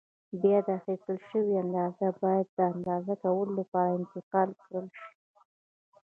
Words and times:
بیا 0.41 0.57
دا 0.65 0.73
اخیستل 0.79 1.17
شوې 1.29 1.53
اندازه 1.63 2.07
باید 2.23 2.47
د 2.51 2.57
اندازه 2.73 3.13
کولو 3.23 3.51
لپاره 3.59 3.89
انتقال 3.99 4.49
کړای 4.61 4.87
شي. 4.97 5.07